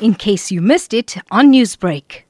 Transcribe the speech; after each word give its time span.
in 0.00 0.14
case 0.14 0.50
you 0.50 0.60
missed 0.60 0.92
it 0.92 1.16
on 1.30 1.52
Newsbreak. 1.52 2.22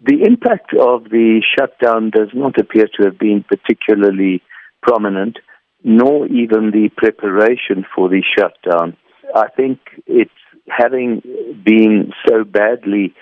The 0.00 0.22
impact 0.22 0.74
of 0.74 1.04
the 1.04 1.42
shutdown 1.56 2.10
does 2.10 2.28
not 2.34 2.58
appear 2.58 2.86
to 2.96 3.04
have 3.04 3.18
been 3.18 3.44
particularly 3.48 4.42
prominent, 4.82 5.38
nor 5.82 6.26
even 6.26 6.70
the 6.70 6.90
preparation 6.96 7.84
for 7.94 8.08
the 8.08 8.22
shutdown. 8.36 8.96
I 9.34 9.48
think 9.48 9.78
it's 10.06 10.30
having 10.68 11.22
been 11.64 12.12
so 12.26 12.44
badly 12.44 13.14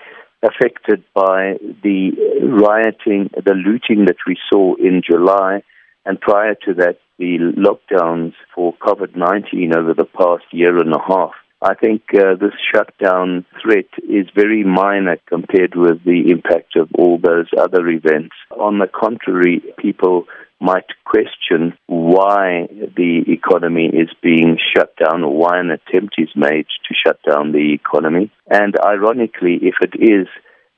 affected 0.43 1.03
by 1.13 1.57
the 1.83 2.11
rioting, 2.43 3.29
the 3.33 3.53
looting 3.53 4.05
that 4.05 4.17
we 4.27 4.37
saw 4.51 4.75
in 4.75 5.01
July, 5.05 5.63
and 6.05 6.19
prior 6.21 6.55
to 6.65 6.73
that, 6.75 6.99
the 7.17 7.37
lockdowns 7.57 8.33
for 8.53 8.75
COVID 8.77 9.15
19 9.15 9.75
over 9.75 9.93
the 9.93 10.05
past 10.05 10.43
year 10.51 10.77
and 10.77 10.93
a 10.93 10.99
half. 11.05 11.33
I 11.61 11.73
think 11.73 12.03
uh, 12.13 12.35
this 12.39 12.53
shutdown 12.73 13.45
threat 13.61 13.87
is 14.07 14.27
very 14.35 14.63
minor 14.63 15.17
compared 15.27 15.73
with 15.75 16.03
the 16.03 16.29
impact 16.29 16.75
of 16.75 16.89
all 16.93 17.17
those 17.17 17.47
other 17.57 17.87
events. 17.87 18.35
On 18.51 18.77
the 18.77 18.87
contrary, 18.87 19.63
people 19.79 20.25
might 20.59 20.85
question 21.05 21.73
why 21.87 22.67
the 22.95 23.23
economy 23.27 23.87
is 23.87 24.09
being 24.21 24.57
shut 24.75 24.93
down 24.97 25.23
or 25.23 25.35
why 25.35 25.59
an 25.59 25.71
attempt 25.71 26.15
is 26.19 26.29
made 26.35 26.67
to 26.87 26.95
shut 27.05 27.19
down 27.27 27.51
the 27.51 27.73
economy. 27.73 28.31
And 28.49 28.75
ironically, 28.79 29.59
if 29.61 29.75
it 29.81 29.99
is 29.99 30.27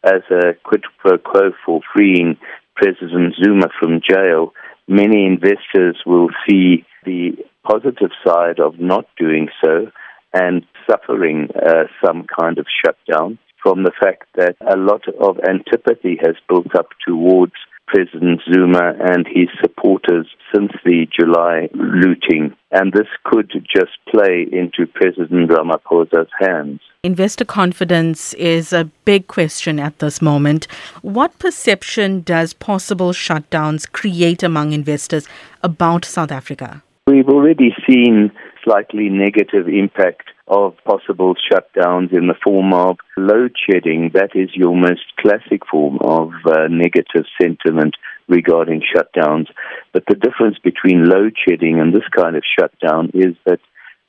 as 0.03 0.21
a 0.31 0.53
quid 0.63 0.83
pro 0.99 1.17
quo 1.17 1.51
for 1.65 1.81
freeing 1.93 2.37
President 2.75 3.35
Zuma 3.43 3.67
from 3.81 3.99
jail, 3.99 4.53
many 4.87 5.25
investors 5.25 5.97
will 6.05 6.29
see 6.47 6.85
the 7.05 7.31
positive 7.69 8.11
side 8.25 8.59
of 8.59 8.79
not 8.79 9.05
doing 9.17 9.49
so 9.63 9.91
and 10.33 10.65
suffering 10.89 11.49
uh, 11.55 11.83
some 12.05 12.25
kind 12.39 12.57
of 12.57 12.65
shutdown 12.83 13.37
from 13.61 13.83
the 13.83 13.91
fact 13.99 14.23
that 14.35 14.55
a 14.61 14.77
lot 14.77 15.03
of 15.19 15.37
antipathy 15.47 16.17
has 16.23 16.35
built 16.47 16.73
up 16.75 16.89
towards 17.05 17.53
President 17.87 18.39
Zuma 18.51 18.93
and 18.99 19.27
his 19.27 19.49
supporters 19.59 20.27
since 20.53 20.71
the 20.85 21.07
July 21.19 21.69
looting. 21.73 22.55
And 22.71 22.93
this 22.93 23.07
could 23.23 23.51
just 23.75 23.97
play 24.07 24.47
into 24.51 24.85
President 24.85 25.49
Ramaphosa's 25.49 26.29
hands. 26.39 26.81
Investor 27.03 27.45
confidence 27.45 28.33
is 28.35 28.71
a 28.71 28.85
big 29.05 29.27
question 29.27 29.79
at 29.79 29.97
this 29.99 30.21
moment. 30.21 30.67
What 31.01 31.39
perception 31.39 32.21
does 32.21 32.53
possible 32.53 33.11
shutdowns 33.11 33.91
create 33.91 34.43
among 34.43 34.73
investors 34.73 35.27
about 35.63 36.05
South 36.05 36.31
Africa? 36.31 36.83
We've 37.07 37.29
already 37.29 37.73
seen 37.87 38.31
slightly 38.69 39.09
negative 39.09 39.67
impact 39.67 40.29
of 40.47 40.73
possible 40.85 41.35
shutdowns 41.51 42.11
in 42.11 42.27
the 42.27 42.35
form 42.43 42.73
of 42.73 42.97
load 43.17 43.55
shedding. 43.67 44.11
That 44.13 44.31
is 44.35 44.49
your 44.53 44.75
most 44.75 45.05
classic 45.19 45.61
form 45.69 45.97
of 46.01 46.31
uh, 46.45 46.67
negative 46.69 47.25
sentiment 47.41 47.95
regarding 48.27 48.81
shutdowns. 48.81 49.47
But 49.93 50.03
the 50.07 50.15
difference 50.15 50.57
between 50.63 51.05
load 51.05 51.35
shedding 51.47 51.79
and 51.79 51.93
this 51.93 52.07
kind 52.15 52.35
of 52.35 52.43
shutdown 52.59 53.11
is 53.13 53.35
that 53.45 53.59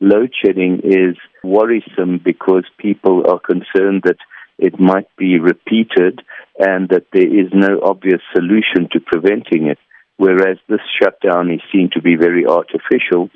load 0.01 0.33
shedding 0.43 0.81
is 0.85 1.17
worrisome 1.45 2.21
because 2.23 2.65
people 2.79 3.25
are 3.31 3.41
concerned 3.41 4.03
that 4.05 4.19
it 4.59 4.79
might 4.79 5.09
be 5.17 5.39
repeated 5.39 6.21
and 6.59 6.89
that 6.91 7.07
there 7.13 7.27
is 7.27 7.51
no 7.53 7.81
obvious 7.83 8.21
solution 8.35 8.89
to 8.93 9.01
preventing 9.01 9.67
it. 9.67 9.79
Whereas 10.19 10.59
this 10.69 10.81
shutdown 11.03 11.51
is 11.51 11.61
seen 11.73 11.89
to 11.95 12.03
be 12.03 12.15
very 12.15 12.45
artificial 12.45 13.31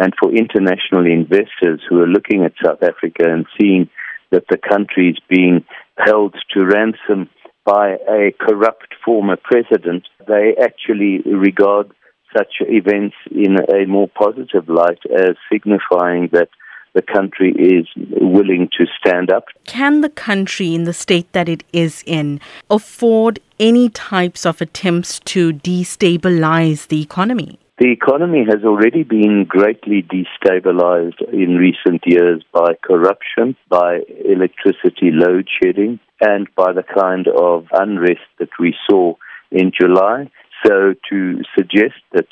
and 0.00 0.14
for 0.18 0.34
international 0.34 1.04
investors 1.06 1.80
who 1.88 2.00
are 2.00 2.08
looking 2.08 2.42
at 2.42 2.52
South 2.64 2.82
Africa 2.82 3.24
and 3.26 3.44
seeing 3.60 3.88
that 4.30 4.44
the 4.48 4.56
country 4.56 5.10
is 5.10 5.18
being 5.28 5.64
held 5.98 6.34
to 6.54 6.64
ransom 6.64 7.28
by 7.66 7.96
a 8.08 8.32
corrupt 8.40 8.94
former 9.04 9.36
president, 9.36 10.04
they 10.26 10.54
actually 10.60 11.20
regard 11.30 11.92
such 12.34 12.54
events 12.60 13.14
in 13.30 13.56
a 13.70 13.86
more 13.86 14.08
positive 14.08 14.68
light 14.68 15.00
as 15.14 15.36
signifying 15.52 16.30
that 16.32 16.48
the 16.94 17.02
country 17.02 17.52
is 17.52 17.86
willing 18.20 18.68
to 18.78 18.86
stand 18.98 19.30
up. 19.30 19.44
Can 19.64 20.00
the 20.00 20.08
country, 20.08 20.74
in 20.74 20.84
the 20.84 20.94
state 20.94 21.30
that 21.32 21.48
it 21.48 21.62
is 21.72 22.02
in, 22.06 22.40
afford 22.70 23.38
any 23.58 23.90
types 23.90 24.46
of 24.46 24.60
attempts 24.60 25.20
to 25.20 25.52
destabilize 25.52 26.88
the 26.88 27.02
economy? 27.02 27.58
The 27.80 27.92
economy 27.92 28.44
has 28.44 28.62
already 28.62 29.04
been 29.04 29.46
greatly 29.48 30.02
destabilized 30.02 31.22
in 31.32 31.56
recent 31.56 32.02
years 32.04 32.44
by 32.52 32.74
corruption, 32.82 33.56
by 33.70 34.00
electricity 34.22 35.10
load 35.10 35.48
shedding, 35.48 35.98
and 36.20 36.46
by 36.54 36.74
the 36.74 36.82
kind 36.82 37.26
of 37.26 37.68
unrest 37.72 38.28
that 38.38 38.50
we 38.58 38.74
saw 38.86 39.14
in 39.50 39.72
July. 39.72 40.30
So 40.62 40.92
to 41.08 41.42
suggest 41.56 41.96
that 42.12 42.26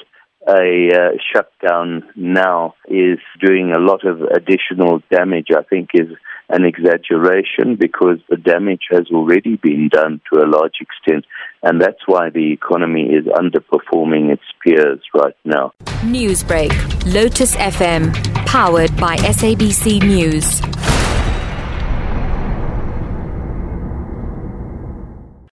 a 0.47 0.91
uh, 0.95 1.17
shutdown 1.33 2.05
now 2.15 2.75
is 2.87 3.19
doing 3.41 3.73
a 3.73 3.81
lot 3.81 4.05
of 4.05 4.21
additional 4.21 5.01
damage, 5.11 5.49
I 5.57 5.63
think 5.63 5.91
is 5.95 6.09
an 6.51 6.65
exaggeration 6.65 7.77
because 7.79 8.19
the 8.29 8.37
damage 8.37 8.89
has 8.91 9.07
already 9.13 9.57
been 9.57 9.89
done 9.91 10.21
to 10.33 10.41
a 10.41 10.49
large 10.49 10.77
extent, 10.81 11.25
and 11.63 11.81
that's 11.81 12.07
why 12.07 12.31
the 12.31 12.53
economy 12.53 13.11
is 13.13 13.25
underperforming 13.27 14.31
its 14.31 14.43
peers 14.63 15.01
right 15.15 15.35
now. 15.45 15.73
Newsbreak, 16.03 16.73
Lotus 17.13 17.57
FM, 17.57 18.13
powered 18.47 18.97
by 18.97 19.17
SABC 19.17 20.03
News. 20.03 20.61